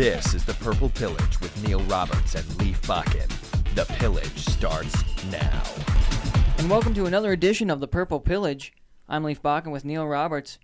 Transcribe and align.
This 0.00 0.32
is 0.32 0.46
the 0.46 0.54
Purple 0.54 0.88
Pillage 0.88 1.42
with 1.42 1.54
Neil 1.62 1.82
Roberts 1.82 2.34
and 2.34 2.58
Leif 2.58 2.80
Bakken. 2.80 3.28
The 3.74 3.84
pillage 3.96 4.46
starts 4.48 4.96
now. 5.26 5.62
And 6.56 6.70
welcome 6.70 6.94
to 6.94 7.04
another 7.04 7.32
edition 7.32 7.68
of 7.68 7.80
the 7.80 7.86
Purple 7.86 8.18
Pillage. 8.18 8.72
I'm 9.10 9.24
Leif 9.24 9.42
Bakken 9.42 9.72
with 9.72 9.84
Neil 9.84 10.06
Roberts. 10.06 10.58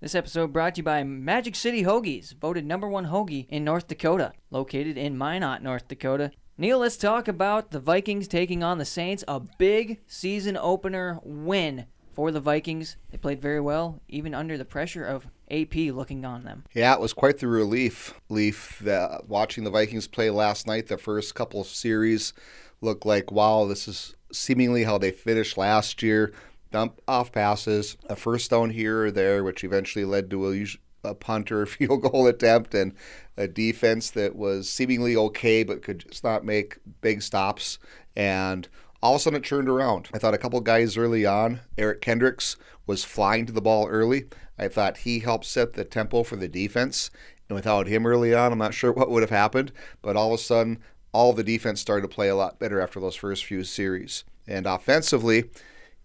This 0.00 0.16
episode 0.16 0.52
brought 0.52 0.74
to 0.74 0.78
you 0.80 0.82
by 0.82 1.04
Magic 1.04 1.54
City 1.54 1.84
Hoagies, 1.84 2.34
voted 2.34 2.66
number 2.66 2.88
one 2.88 3.06
hoagie 3.06 3.46
in 3.48 3.62
North 3.62 3.86
Dakota, 3.86 4.32
located 4.50 4.98
in 4.98 5.16
Minot, 5.16 5.62
North 5.62 5.86
Dakota. 5.86 6.32
Neil, 6.58 6.80
let's 6.80 6.96
talk 6.96 7.28
about 7.28 7.70
the 7.70 7.78
Vikings 7.78 8.26
taking 8.26 8.64
on 8.64 8.78
the 8.78 8.84
Saints. 8.84 9.22
A 9.28 9.38
big 9.38 10.00
season 10.08 10.56
opener 10.56 11.20
win 11.22 11.86
for 12.14 12.30
the 12.30 12.40
Vikings. 12.40 12.96
They 13.10 13.18
played 13.18 13.40
very 13.40 13.60
well, 13.60 14.00
even 14.08 14.34
under 14.34 14.58
the 14.58 14.64
pressure 14.64 15.04
of 15.04 15.26
AP 15.50 15.74
looking 15.74 16.24
on 16.24 16.44
them. 16.44 16.64
Yeah, 16.74 16.94
it 16.94 17.00
was 17.00 17.12
quite 17.12 17.38
the 17.38 17.48
relief. 17.48 18.14
Leif 18.28 18.80
the, 18.82 19.20
watching 19.26 19.64
the 19.64 19.70
Vikings 19.70 20.08
play 20.08 20.30
last 20.30 20.66
night. 20.66 20.88
The 20.88 20.98
first 20.98 21.34
couple 21.34 21.60
of 21.60 21.66
series 21.66 22.32
looked 22.80 23.06
like 23.06 23.30
wow, 23.30 23.66
this 23.66 23.88
is 23.88 24.14
seemingly 24.32 24.84
how 24.84 24.98
they 24.98 25.10
finished 25.10 25.56
last 25.56 26.02
year. 26.02 26.32
Dump 26.70 27.00
off 27.06 27.32
passes, 27.32 27.96
a 28.08 28.16
first 28.16 28.50
down 28.50 28.70
here 28.70 29.06
or 29.06 29.10
there, 29.10 29.44
which 29.44 29.62
eventually 29.62 30.06
led 30.06 30.30
to 30.30 30.50
a, 30.50 30.66
a 31.04 31.14
punt 31.14 31.52
or 31.52 31.62
a 31.62 31.66
field 31.66 32.02
goal 32.02 32.26
attempt, 32.26 32.74
and 32.74 32.94
a 33.36 33.46
defense 33.46 34.10
that 34.10 34.36
was 34.36 34.68
seemingly 34.68 35.16
okay 35.16 35.62
but 35.62 35.82
could 35.82 35.98
just 35.98 36.24
not 36.24 36.44
make 36.44 36.78
big 37.00 37.22
stops. 37.22 37.78
And 38.16 38.68
all 39.02 39.14
of 39.14 39.20
a 39.20 39.22
sudden 39.22 39.38
it 39.38 39.44
turned 39.44 39.68
around. 39.68 40.08
I 40.14 40.18
thought 40.18 40.34
a 40.34 40.38
couple 40.38 40.60
guys 40.60 40.96
early 40.96 41.26
on, 41.26 41.60
Eric 41.76 42.00
Kendricks 42.00 42.56
was 42.86 43.04
flying 43.04 43.46
to 43.46 43.52
the 43.52 43.60
ball 43.60 43.88
early. 43.88 44.26
I 44.58 44.68
thought 44.68 44.98
he 44.98 45.18
helped 45.18 45.44
set 45.44 45.72
the 45.72 45.84
tempo 45.84 46.22
for 46.22 46.36
the 46.36 46.48
defense. 46.48 47.10
And 47.48 47.56
without 47.56 47.86
him 47.86 48.06
early 48.06 48.32
on, 48.32 48.52
I'm 48.52 48.58
not 48.58 48.74
sure 48.74 48.92
what 48.92 49.10
would 49.10 49.22
have 49.22 49.30
happened. 49.30 49.72
But 50.02 50.16
all 50.16 50.32
of 50.32 50.40
a 50.40 50.42
sudden, 50.42 50.78
all 51.12 51.32
the 51.32 51.44
defense 51.44 51.80
started 51.80 52.08
to 52.08 52.14
play 52.14 52.28
a 52.28 52.36
lot 52.36 52.58
better 52.58 52.80
after 52.80 53.00
those 53.00 53.16
first 53.16 53.44
few 53.44 53.64
series. 53.64 54.24
And 54.46 54.66
offensively, 54.66 55.50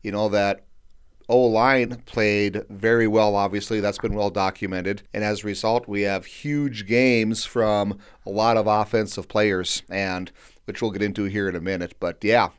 you 0.01 0.11
know, 0.11 0.29
that 0.29 0.65
O 1.29 1.39
line 1.41 2.01
played 2.05 2.63
very 2.69 3.07
well, 3.07 3.35
obviously. 3.35 3.79
That's 3.79 3.97
been 3.97 4.13
well 4.13 4.29
documented. 4.29 5.03
And 5.13 5.23
as 5.23 5.43
a 5.43 5.47
result, 5.47 5.87
we 5.87 6.01
have 6.03 6.25
huge 6.25 6.87
games 6.87 7.43
from 7.43 7.99
a 8.25 8.29
lot 8.29 8.57
of 8.57 8.65
offensive 8.65 9.27
players, 9.27 9.83
and 9.89 10.31
which 10.65 10.81
we'll 10.81 10.91
get 10.91 11.01
into 11.01 11.25
here 11.25 11.49
in 11.49 11.55
a 11.55 11.61
minute. 11.61 11.95
But 11.99 12.23
yeah, 12.23 12.49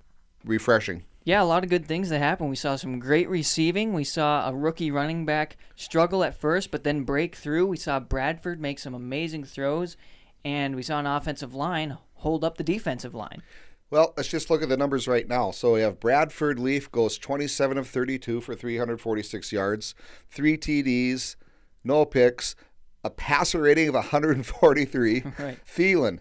refreshing. 0.44 1.04
Yeah, 1.24 1.42
a 1.42 1.44
lot 1.44 1.62
of 1.62 1.68
good 1.68 1.86
things 1.86 2.08
that 2.08 2.20
happened. 2.20 2.48
We 2.48 2.56
saw 2.56 2.76
some 2.76 2.98
great 2.98 3.28
receiving. 3.28 3.92
We 3.92 4.04
saw 4.04 4.48
a 4.48 4.54
rookie 4.54 4.90
running 4.90 5.26
back 5.26 5.58
struggle 5.76 6.24
at 6.24 6.40
first, 6.40 6.70
but 6.70 6.84
then 6.84 7.02
break 7.02 7.36
through. 7.36 7.66
We 7.66 7.76
saw 7.76 8.00
Bradford 8.00 8.60
make 8.60 8.78
some 8.78 8.94
amazing 8.94 9.44
throws, 9.44 9.96
and 10.44 10.74
we 10.74 10.82
saw 10.82 10.98
an 10.98 11.06
offensive 11.06 11.54
line 11.54 11.98
hold 12.14 12.44
up 12.44 12.56
the 12.56 12.64
defensive 12.64 13.14
line. 13.14 13.42
Well, 13.90 14.12
let's 14.16 14.28
just 14.28 14.50
look 14.50 14.62
at 14.62 14.68
the 14.68 14.76
numbers 14.76 15.08
right 15.08 15.26
now. 15.26 15.50
So 15.50 15.74
we 15.74 15.80
have 15.80 16.00
Bradford 16.00 16.58
Leif 16.58 16.90
goes 16.92 17.16
27 17.16 17.78
of 17.78 17.88
32 17.88 18.40
for 18.40 18.54
346 18.54 19.52
yards, 19.52 19.94
three 20.30 20.58
TDs, 20.58 21.36
no 21.84 22.04
picks, 22.04 22.54
a 23.02 23.10
passer 23.10 23.62
rating 23.62 23.88
of 23.88 23.94
143. 23.94 25.22
Right. 25.38 25.58
Thielen, 25.66 26.18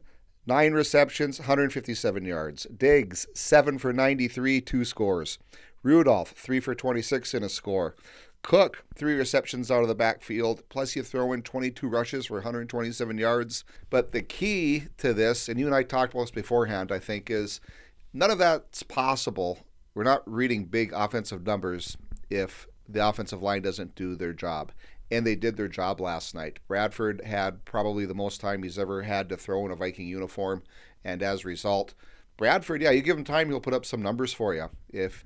nine 0.48 0.74
receptions, 0.74 1.40
157 1.40 2.26
yards. 2.26 2.66
Diggs, 2.76 3.28
seven 3.36 3.78
for 3.78 3.94
93, 3.94 4.62
two 4.62 4.86
scores. 4.86 5.38
Rudolph, 5.84 6.32
three 6.32 6.60
for 6.60 6.74
26 6.74 7.34
in 7.34 7.44
a 7.44 7.50
score. 7.50 7.96
Cook, 8.44 8.86
three 8.96 9.16
receptions 9.16 9.70
out 9.70 9.82
of 9.82 9.90
the 9.90 9.96
backfield, 9.96 10.64
plus 10.70 10.96
you 10.96 11.04
throw 11.04 11.34
in 11.34 11.42
22 11.42 11.88
rushes 11.88 12.28
for 12.28 12.36
127 12.36 13.18
yards. 13.18 13.66
But 13.90 14.12
the 14.14 14.22
key 14.22 14.86
to 14.98 15.14
this, 15.14 15.50
and 15.50 15.60
you 15.60 15.66
and 15.66 15.76
I 15.76 15.84
talked 15.84 16.14
about 16.14 16.24
this 16.24 16.32
beforehand, 16.32 16.92
I 16.92 17.00
think, 17.00 17.30
is 17.30 17.60
none 18.14 18.32
of 18.32 18.38
that's 18.38 18.84
possible. 18.84 19.60
We're 19.94 20.04
not 20.04 20.24
reading 20.32 20.66
big 20.66 20.94
offensive 20.94 21.46
numbers 21.46 21.98
if 22.30 22.68
the 22.88 23.06
offensive 23.06 23.44
line 23.44 23.64
doesn't 23.64 23.96
do 23.96 24.16
their 24.16 24.34
job 24.34 24.72
and 25.12 25.26
they 25.26 25.36
did 25.36 25.58
their 25.58 25.68
job 25.68 26.00
last 26.00 26.36
night. 26.36 26.60
Bradford 26.68 27.22
had 27.26 27.66
probably 27.66 28.06
the 28.06 28.14
most 28.14 28.42
time 28.42 28.64
he's 28.64 28.80
ever 28.80 29.04
had 29.04 29.30
to 29.30 29.38
throw 29.38 29.66
in 29.66 29.72
a 29.72 29.76
Viking 29.76 30.08
uniform, 30.08 30.64
and 31.04 31.22
as 31.24 31.44
a 31.44 31.48
result, 31.48 31.94
Bradford, 32.38 32.82
yeah, 32.82 32.92
you 32.92 33.02
give 33.02 33.18
him 33.18 33.24
time, 33.24 33.50
he'll 33.50 33.60
put 33.60 33.74
up 33.74 33.86
some 33.86 34.02
numbers 34.02 34.34
for 34.34 34.54
you. 34.54 34.70
If 34.90 35.26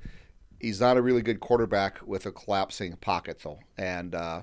he's 0.59 0.79
not 0.79 0.97
a 0.97 1.01
really 1.01 1.21
good 1.21 1.39
quarterback 1.39 1.99
with 2.05 2.25
a 2.25 2.31
collapsing 2.31 2.95
pocket, 2.97 3.39
though, 3.43 3.59
and 3.77 4.15
uh, 4.15 4.41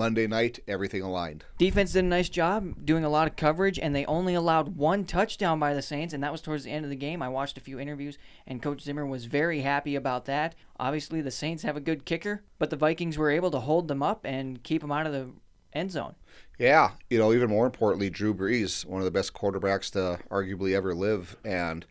Monday 0.00 0.26
night, 0.26 0.60
everything 0.66 1.02
aligned. 1.02 1.44
Defense 1.58 1.92
did 1.92 2.06
a 2.06 2.08
nice 2.08 2.30
job 2.30 2.86
doing 2.86 3.04
a 3.04 3.10
lot 3.10 3.28
of 3.28 3.36
coverage, 3.36 3.78
and 3.78 3.94
they 3.94 4.06
only 4.06 4.32
allowed 4.32 4.78
one 4.78 5.04
touchdown 5.04 5.60
by 5.60 5.74
the 5.74 5.82
Saints, 5.82 6.14
and 6.14 6.24
that 6.24 6.32
was 6.32 6.40
towards 6.40 6.64
the 6.64 6.70
end 6.70 6.86
of 6.86 6.90
the 6.90 6.96
game. 6.96 7.20
I 7.20 7.28
watched 7.28 7.58
a 7.58 7.60
few 7.60 7.78
interviews, 7.78 8.16
and 8.46 8.62
Coach 8.62 8.80
Zimmer 8.80 9.04
was 9.04 9.26
very 9.26 9.60
happy 9.60 9.96
about 9.96 10.24
that. 10.24 10.54
Obviously, 10.78 11.20
the 11.20 11.30
Saints 11.30 11.64
have 11.64 11.76
a 11.76 11.80
good 11.80 12.06
kicker, 12.06 12.42
but 12.58 12.70
the 12.70 12.76
Vikings 12.76 13.18
were 13.18 13.30
able 13.30 13.50
to 13.50 13.60
hold 13.60 13.88
them 13.88 14.02
up 14.02 14.24
and 14.24 14.62
keep 14.62 14.80
them 14.80 14.90
out 14.90 15.06
of 15.06 15.12
the 15.12 15.28
end 15.74 15.90
zone. 15.90 16.14
Yeah, 16.58 16.92
you 17.10 17.18
know, 17.18 17.34
even 17.34 17.50
more 17.50 17.66
importantly, 17.66 18.08
Drew 18.08 18.32
Brees, 18.32 18.86
one 18.86 19.02
of 19.02 19.04
the 19.04 19.10
best 19.10 19.34
quarterbacks 19.34 19.90
to 19.92 20.18
arguably 20.30 20.74
ever 20.74 20.94
live, 20.94 21.36
and 21.44 21.84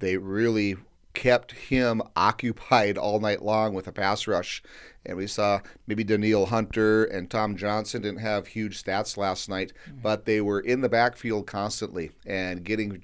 they 0.00 0.16
really 0.16 0.76
kept 1.14 1.52
him 1.52 2.02
occupied 2.16 2.98
all 2.98 3.20
night 3.20 3.42
long 3.42 3.72
with 3.72 3.86
a 3.86 3.92
pass 3.92 4.26
rush. 4.26 4.62
And 5.06 5.16
we 5.16 5.26
saw 5.26 5.60
maybe 5.86 6.04
Danielle 6.04 6.46
Hunter 6.46 7.04
and 7.04 7.30
Tom 7.30 7.56
Johnson 7.56 8.02
didn't 8.02 8.20
have 8.20 8.48
huge 8.48 8.82
stats 8.82 9.16
last 9.16 9.48
night, 9.48 9.72
mm-hmm. 9.88 10.00
but 10.02 10.24
they 10.24 10.40
were 10.40 10.60
in 10.60 10.80
the 10.80 10.88
backfield 10.88 11.46
constantly 11.46 12.10
and 12.26 12.64
getting 12.64 13.00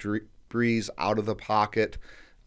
Brees 0.51 0.91
out 0.99 1.19
of 1.19 1.27
the 1.27 1.35
pocket, 1.35 1.99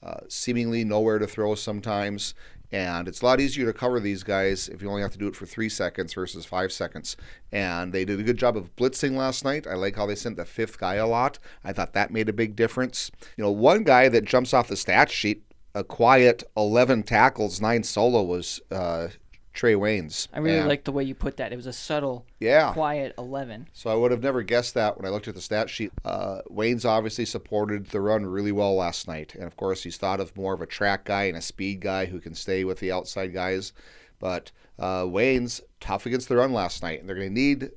uh, 0.02 0.22
seemingly 0.28 0.84
nowhere 0.84 1.20
to 1.20 1.28
throw 1.28 1.56
sometimes. 1.56 2.34
And 2.72 3.08
it's 3.08 3.22
a 3.22 3.26
lot 3.26 3.40
easier 3.40 3.68
to 3.68 3.78
cover 3.78 4.00
these 4.00 4.24
guys 4.24 4.68
if 4.68 4.82
you 4.82 4.90
only 4.90 5.04
have 5.04 5.12
to 5.12 5.18
do 5.20 5.28
it 5.28 5.36
for 5.36 5.46
three 5.46 5.70
seconds 5.70 6.16
versus 6.16 6.44
five 6.44 6.72
seconds. 6.72 7.16
And 7.52 7.94
they 7.94 8.04
did 8.04 8.20
a 8.20 8.24
good 8.24 8.38
job 8.38 8.58
of 8.58 8.76
blitzing 8.76 9.16
last 9.16 9.46
night. 9.46 9.68
I 9.68 9.76
like 9.76 9.96
how 9.96 10.08
they 10.08 10.16
sent 10.16 10.38
the 10.38 10.46
fifth 10.46 10.80
guy 10.80 10.96
a 10.96 11.06
lot. 11.06 11.38
I 11.64 11.72
thought 11.72 11.94
that 11.94 12.10
made 12.10 12.30
a 12.30 12.34
big 12.34 12.56
difference. 12.56 13.12
You 13.38 13.44
know, 13.44 13.52
one 13.52 13.84
guy 13.84 14.10
that 14.10 14.26
jumps 14.26 14.56
off 14.56 14.70
the 14.70 14.76
stat 14.76 15.12
sheet 15.12 15.44
a 15.76 15.84
quiet 15.84 16.44
11 16.56 17.04
tackles, 17.04 17.60
nine 17.60 17.84
solo 17.84 18.22
was 18.24 18.62
uh, 18.72 19.08
Trae 19.54 19.76
Waynes. 19.76 20.28
I 20.34 20.40
really 20.40 20.62
like 20.68 20.84
the 20.84 20.92
way 20.92 21.04
you 21.04 21.16
put 21.16 21.38
that. 21.38 21.54
It 21.54 21.56
was 21.56 21.68
a 21.68 21.74
subtle, 21.74 22.26
yeah, 22.40 22.74
quiet 22.74 23.14
11. 23.18 23.70
So 23.74 23.90
I 23.90 23.96
would 23.96 24.12
have 24.12 24.24
never 24.24 24.42
guessed 24.42 24.74
that 24.74 24.98
when 24.98 25.06
I 25.06 25.10
looked 25.10 25.28
at 25.28 25.36
the 25.36 25.42
stat 25.42 25.70
sheet. 25.70 25.92
Uh, 26.04 26.42
Waynes 26.50 26.86
obviously 26.86 27.26
supported 27.26 27.88
the 27.88 28.02
run 28.02 28.26
really 28.26 28.52
well 28.52 28.76
last 28.76 29.08
night. 29.08 29.36
And 29.36 29.44
of 29.44 29.56
course, 29.56 29.84
he's 29.84 29.98
thought 29.98 30.20
of 30.20 30.36
more 30.36 30.54
of 30.54 30.62
a 30.62 30.68
track 30.68 31.06
guy 31.06 31.24
and 31.24 31.38
a 31.38 31.42
speed 31.42 31.82
guy 31.82 32.06
who 32.06 32.20
can 32.20 32.34
stay 32.34 32.64
with 32.64 32.80
the 32.80 32.92
outside 32.92 33.34
guys. 33.34 33.74
But 34.20 34.52
uh, 34.80 35.04
Waynes, 35.04 35.62
tough 35.80 36.06
against 36.06 36.30
the 36.30 36.38
run 36.38 36.54
last 36.54 36.82
night. 36.82 37.00
And 37.00 37.08
they're 37.08 37.16
going 37.16 37.30
to 37.30 37.34
need 37.34 37.72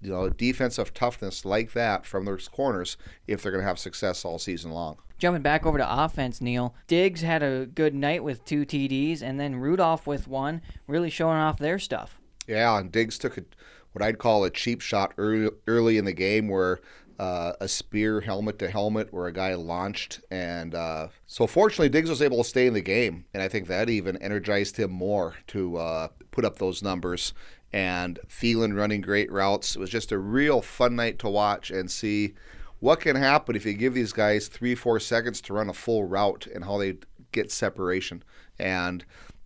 you 0.00 0.10
know, 0.10 0.28
defensive 0.28 0.94
toughness 0.94 1.44
like 1.44 1.72
that 1.72 2.06
from 2.06 2.24
their 2.24 2.38
corners 2.38 2.96
if 3.26 3.42
they're 3.42 3.52
going 3.52 3.62
to 3.62 3.68
have 3.68 3.78
success 3.78 4.24
all 4.24 4.38
season 4.38 4.70
long. 4.70 4.98
Jumping 5.18 5.42
back 5.42 5.64
over 5.64 5.78
to 5.78 6.04
offense, 6.04 6.40
Neil. 6.40 6.74
Diggs 6.86 7.22
had 7.22 7.42
a 7.42 7.66
good 7.66 7.94
night 7.94 8.22
with 8.22 8.44
two 8.44 8.66
TDs, 8.66 9.22
and 9.22 9.40
then 9.40 9.56
Rudolph 9.56 10.06
with 10.06 10.28
one, 10.28 10.60
really 10.86 11.08
showing 11.08 11.38
off 11.38 11.58
their 11.58 11.78
stuff. 11.78 12.20
Yeah, 12.46 12.78
and 12.78 12.92
Diggs 12.92 13.16
took 13.16 13.38
a, 13.38 13.44
what 13.92 14.04
I'd 14.04 14.18
call 14.18 14.44
a 14.44 14.50
cheap 14.50 14.82
shot 14.82 15.14
early, 15.16 15.50
early 15.66 15.96
in 15.96 16.04
the 16.04 16.12
game 16.12 16.48
where 16.48 16.80
uh, 17.18 17.52
a 17.60 17.68
spear 17.68 18.20
helmet 18.20 18.58
to 18.58 18.68
helmet 18.68 19.12
where 19.12 19.26
a 19.26 19.32
guy 19.32 19.54
launched. 19.54 20.20
And 20.30 20.74
uh, 20.74 21.08
so 21.26 21.46
fortunately, 21.46 21.88
Diggs 21.88 22.10
was 22.10 22.22
able 22.22 22.38
to 22.38 22.48
stay 22.48 22.66
in 22.66 22.74
the 22.74 22.80
game. 22.80 23.24
And 23.32 23.42
I 23.42 23.48
think 23.48 23.68
that 23.68 23.88
even 23.88 24.16
energized 24.18 24.76
him 24.76 24.90
more 24.90 25.34
to 25.48 25.76
uh, 25.76 26.08
put 26.30 26.44
up 26.44 26.58
those 26.58 26.82
numbers. 26.82 27.32
And 27.72 28.18
Thielen 28.28 28.76
running 28.76 29.00
great 29.00 29.30
routes. 29.30 29.76
It 29.76 29.80
was 29.80 29.90
just 29.90 30.12
a 30.12 30.18
real 30.18 30.62
fun 30.62 30.96
night 30.96 31.18
to 31.20 31.28
watch 31.28 31.70
and 31.70 31.90
see 31.90 32.34
what 32.80 33.00
can 33.00 33.16
happen 33.16 33.56
if 33.56 33.66
you 33.66 33.74
give 33.74 33.94
these 33.94 34.12
guys 34.12 34.48
three, 34.48 34.74
four 34.74 35.00
seconds 35.00 35.40
to 35.42 35.52
run 35.52 35.68
a 35.68 35.74
full 35.74 36.04
route 36.04 36.46
and 36.46 36.64
how 36.64 36.78
they 36.78 36.98
get 37.32 37.50
separation. 37.50 38.22
And 38.58 39.04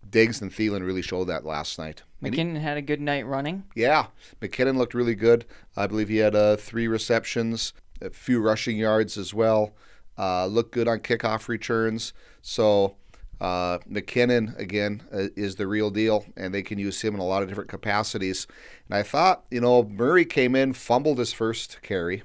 Diggs 0.09 0.41
and 0.41 0.51
Thielen 0.51 0.85
really 0.85 1.01
showed 1.01 1.25
that 1.25 1.45
last 1.45 1.79
night. 1.79 2.03
McKinnon 2.21 2.59
had 2.59 2.77
a 2.77 2.81
good 2.81 3.01
night 3.01 3.25
running. 3.25 3.63
Yeah, 3.75 4.07
McKinnon 4.41 4.77
looked 4.77 4.93
really 4.93 5.15
good. 5.15 5.45
I 5.75 5.87
believe 5.87 6.09
he 6.09 6.17
had 6.17 6.35
uh, 6.35 6.57
three 6.57 6.87
receptions, 6.87 7.73
a 8.01 8.09
few 8.09 8.41
rushing 8.41 8.77
yards 8.77 9.17
as 9.17 9.33
well. 9.33 9.73
Uh, 10.17 10.45
looked 10.45 10.71
good 10.71 10.87
on 10.87 10.99
kickoff 10.99 11.47
returns. 11.47 12.13
So 12.41 12.95
uh, 13.41 13.79
McKinnon 13.89 14.55
again 14.59 15.01
uh, 15.11 15.27
is 15.35 15.55
the 15.55 15.65
real 15.65 15.89
deal, 15.89 16.25
and 16.37 16.53
they 16.53 16.61
can 16.61 16.77
use 16.77 17.01
him 17.01 17.15
in 17.15 17.19
a 17.19 17.25
lot 17.25 17.41
of 17.41 17.49
different 17.49 17.71
capacities. 17.71 18.45
And 18.87 18.95
I 18.95 19.01
thought, 19.01 19.45
you 19.49 19.59
know, 19.59 19.83
Murray 19.83 20.25
came 20.25 20.55
in, 20.55 20.73
fumbled 20.73 21.17
his 21.17 21.33
first 21.33 21.81
carry, 21.81 22.21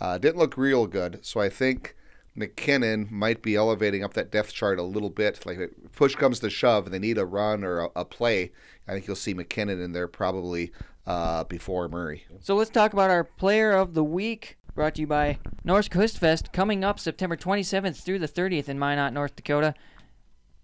uh, 0.00 0.18
didn't 0.18 0.38
look 0.38 0.56
real 0.56 0.86
good. 0.86 1.18
So 1.22 1.40
I 1.40 1.48
think 1.48 1.96
McKinnon 2.38 3.10
might 3.10 3.42
be 3.42 3.56
elevating 3.56 4.04
up 4.04 4.14
that 4.14 4.30
depth 4.30 4.52
chart 4.52 4.78
a 4.78 4.84
little 4.84 5.10
bit. 5.10 5.44
Like 5.44 5.58
push 5.92 6.14
comes 6.14 6.38
to 6.40 6.50
shove 6.50 6.84
and 6.84 6.94
they 6.94 7.00
need 7.00 7.18
a 7.18 7.26
run 7.26 7.64
or 7.64 7.80
a, 7.80 7.88
a 7.96 8.04
play, 8.04 8.52
I 8.86 8.92
think 8.92 9.08
you'll 9.08 9.16
see 9.16 9.34
McKinnon 9.34 9.84
in 9.84 9.92
there 9.92 10.06
probably 10.06 10.70
uh, 11.04 11.42
before 11.44 11.88
Murray. 11.88 12.24
So 12.40 12.54
let's 12.54 12.70
talk 12.70 12.92
about 12.92 13.10
our 13.10 13.24
player 13.24 13.72
of 13.72 13.94
the 13.94 14.04
week. 14.04 14.56
brought 14.76 14.94
to 14.94 15.00
you 15.00 15.08
by 15.08 15.40
Norsk 15.66 15.90
Hostfest 15.90 16.52
coming 16.52 16.84
up 16.84 17.00
September 17.00 17.36
27th 17.36 17.96
through 17.96 18.20
the 18.20 18.28
30th 18.28 18.68
in 18.68 18.78
Minot, 18.78 19.12
North 19.12 19.34
Dakota. 19.34 19.74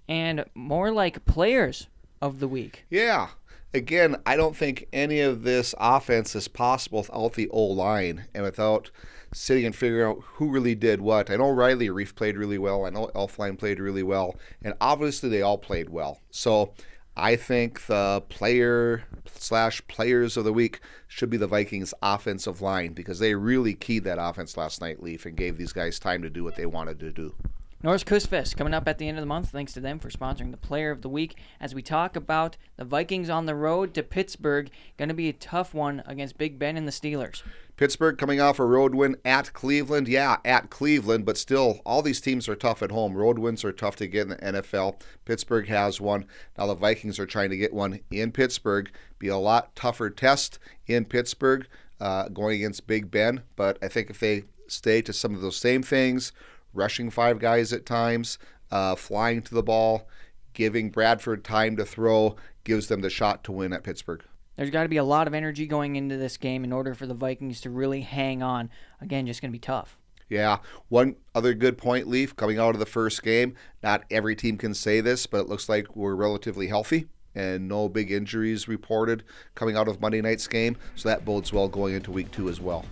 And 0.08 0.44
more 0.54 0.90
like 0.90 1.24
players 1.26 1.86
of 2.20 2.40
the 2.40 2.48
week. 2.48 2.86
Yeah. 2.90 3.28
Again, 3.74 4.16
I 4.24 4.36
don't 4.36 4.56
think 4.56 4.88
any 4.92 5.20
of 5.20 5.42
this 5.42 5.74
offense 5.78 6.34
is 6.34 6.48
possible 6.48 7.00
without 7.00 7.34
the 7.34 7.48
O 7.50 7.62
line 7.64 8.26
and 8.34 8.42
without 8.42 8.90
sitting 9.34 9.66
and 9.66 9.76
figuring 9.76 10.10
out 10.10 10.22
who 10.24 10.48
really 10.48 10.74
did 10.74 11.02
what. 11.02 11.30
I 11.30 11.36
know 11.36 11.50
Riley 11.50 11.88
Reiff 11.88 12.14
played 12.14 12.38
really 12.38 12.56
well. 12.56 12.86
I 12.86 12.90
know 12.90 13.10
Elflein 13.14 13.58
played 13.58 13.78
really 13.78 14.02
well. 14.02 14.36
And 14.62 14.74
obviously, 14.80 15.28
they 15.28 15.42
all 15.42 15.58
played 15.58 15.90
well. 15.90 16.20
So 16.30 16.72
I 17.16 17.36
think 17.36 17.84
the 17.86 18.22
player 18.28 19.02
slash 19.34 19.86
players 19.88 20.36
of 20.36 20.44
the 20.44 20.52
week 20.52 20.80
should 21.08 21.28
be 21.28 21.36
the 21.36 21.46
Vikings 21.46 21.92
offensive 22.00 22.62
line 22.62 22.92
because 22.92 23.18
they 23.18 23.34
really 23.34 23.74
keyed 23.74 24.04
that 24.04 24.18
offense 24.20 24.56
last 24.56 24.80
night, 24.80 25.02
Leif, 25.02 25.26
and 25.26 25.36
gave 25.36 25.58
these 25.58 25.72
guys 25.72 25.98
time 25.98 26.22
to 26.22 26.30
do 26.30 26.44
what 26.44 26.56
they 26.56 26.66
wanted 26.66 27.00
to 27.00 27.10
do. 27.10 27.34
Norse 27.80 28.02
Fest 28.02 28.56
coming 28.56 28.74
up 28.74 28.88
at 28.88 28.98
the 28.98 29.06
end 29.06 29.18
of 29.18 29.22
the 29.22 29.26
month. 29.26 29.50
Thanks 29.50 29.72
to 29.74 29.80
them 29.80 30.00
for 30.00 30.10
sponsoring 30.10 30.50
the 30.50 30.56
Player 30.56 30.90
of 30.90 31.02
the 31.02 31.08
Week 31.08 31.36
as 31.60 31.76
we 31.76 31.82
talk 31.82 32.16
about 32.16 32.56
the 32.76 32.84
Vikings 32.84 33.30
on 33.30 33.46
the 33.46 33.54
road 33.54 33.94
to 33.94 34.02
Pittsburgh. 34.02 34.68
Going 34.96 35.10
to 35.10 35.14
be 35.14 35.28
a 35.28 35.32
tough 35.32 35.74
one 35.74 36.02
against 36.04 36.38
Big 36.38 36.58
Ben 36.58 36.76
and 36.76 36.88
the 36.88 36.92
Steelers. 36.92 37.42
Pittsburgh 37.76 38.18
coming 38.18 38.40
off 38.40 38.58
a 38.58 38.64
road 38.64 38.96
win 38.96 39.16
at 39.24 39.52
Cleveland. 39.52 40.08
Yeah, 40.08 40.38
at 40.44 40.70
Cleveland, 40.70 41.24
but 41.24 41.38
still, 41.38 41.80
all 41.86 42.02
these 42.02 42.20
teams 42.20 42.48
are 42.48 42.56
tough 42.56 42.82
at 42.82 42.90
home. 42.90 43.14
Road 43.14 43.38
wins 43.38 43.64
are 43.64 43.70
tough 43.70 43.94
to 43.96 44.08
get 44.08 44.22
in 44.22 44.30
the 44.30 44.36
NFL. 44.36 45.00
Pittsburgh 45.24 45.68
has 45.68 46.00
one. 46.00 46.26
Now 46.58 46.66
the 46.66 46.74
Vikings 46.74 47.20
are 47.20 47.26
trying 47.26 47.50
to 47.50 47.56
get 47.56 47.72
one 47.72 48.00
in 48.10 48.32
Pittsburgh. 48.32 48.90
Be 49.20 49.28
a 49.28 49.36
lot 49.36 49.76
tougher 49.76 50.10
test 50.10 50.58
in 50.88 51.04
Pittsburgh 51.04 51.68
uh, 52.00 52.28
going 52.28 52.56
against 52.56 52.88
Big 52.88 53.08
Ben, 53.08 53.42
but 53.54 53.78
I 53.80 53.86
think 53.86 54.10
if 54.10 54.18
they 54.18 54.42
stay 54.66 55.00
to 55.02 55.12
some 55.12 55.36
of 55.36 55.40
those 55.40 55.56
same 55.56 55.82
things, 55.84 56.32
rushing 56.78 57.10
five 57.10 57.38
guys 57.38 57.72
at 57.72 57.84
times, 57.84 58.38
uh, 58.70 58.94
flying 58.94 59.42
to 59.42 59.54
the 59.54 59.62
ball, 59.62 60.08
giving 60.54 60.90
Bradford 60.90 61.44
time 61.44 61.76
to 61.76 61.84
throw, 61.84 62.36
gives 62.64 62.88
them 62.88 63.02
the 63.02 63.10
shot 63.10 63.44
to 63.44 63.52
win 63.52 63.72
at 63.72 63.82
Pittsburgh. 63.82 64.22
There's 64.56 64.70
got 64.70 64.82
to 64.84 64.88
be 64.88 64.96
a 64.96 65.04
lot 65.04 65.26
of 65.28 65.34
energy 65.34 65.66
going 65.66 65.96
into 65.96 66.16
this 66.16 66.36
game 66.36 66.64
in 66.64 66.72
order 66.72 66.94
for 66.94 67.06
the 67.06 67.14
Vikings 67.14 67.60
to 67.60 67.70
really 67.70 68.00
hang 68.00 68.42
on. 68.42 68.70
Again, 69.00 69.26
just 69.26 69.40
going 69.40 69.50
to 69.50 69.56
be 69.56 69.60
tough. 69.60 69.98
Yeah. 70.28 70.58
One 70.88 71.16
other 71.34 71.54
good 71.54 71.78
point, 71.78 72.08
Leif, 72.08 72.34
coming 72.34 72.58
out 72.58 72.74
of 72.74 72.80
the 72.80 72.86
first 72.86 73.22
game. 73.22 73.54
Not 73.82 74.04
every 74.10 74.34
team 74.34 74.58
can 74.58 74.74
say 74.74 75.00
this, 75.00 75.26
but 75.26 75.42
it 75.42 75.48
looks 75.48 75.68
like 75.68 75.94
we're 75.94 76.16
relatively 76.16 76.66
healthy 76.66 77.06
and 77.34 77.68
no 77.68 77.88
big 77.88 78.10
injuries 78.10 78.68
reported 78.68 79.22
coming 79.54 79.76
out 79.76 79.88
of 79.88 80.00
Monday 80.00 80.20
night's 80.20 80.48
game. 80.48 80.76
So 80.96 81.08
that 81.08 81.24
bodes 81.24 81.52
well 81.52 81.68
going 81.68 81.94
into 81.94 82.10
week 82.10 82.30
two 82.32 82.48
as 82.48 82.60
well. 82.60 82.84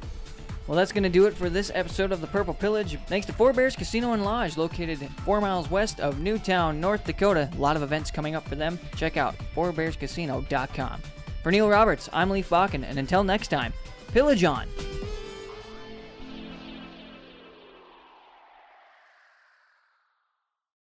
Well, 0.67 0.77
that's 0.77 0.93
going 0.93 1.05
to 1.05 1.09
do 1.09 1.27
it 1.27 1.35
for 1.35 1.49
this 1.49 1.71
episode 1.75 2.11
of 2.11 2.21
the 2.21 2.27
Purple 2.27 2.55
Pillage. 2.55 2.99
Thanks 3.07 3.27
to 3.27 3.33
Four 3.33 3.53
Bears 3.53 3.77
Casino 3.77 4.13
and 4.13 4.25
Lodge, 4.25 4.57
located 4.57 4.99
four 5.25 5.41
miles 5.41 5.71
west 5.71 6.01
of 6.01 6.19
New 6.21 6.39
Town, 6.39 6.81
North 6.81 7.05
Dakota. 7.05 7.49
A 7.57 7.61
lot 7.61 7.77
of 7.77 7.83
events 7.83 8.11
coming 8.11 8.35
up 8.35 8.47
for 8.49 8.57
them. 8.57 8.79
Check 8.97 9.17
out 9.17 9.37
fourbearscasino.com. 9.55 11.03
For 11.43 11.53
Neil 11.53 11.69
Roberts, 11.69 12.09
I'm 12.13 12.31
Leif 12.31 12.51
Bakken, 12.51 12.83
and 12.83 12.99
until 12.99 13.23
next 13.23 13.49
time, 13.49 13.73
pillage 14.13 14.43
on! 14.43 14.67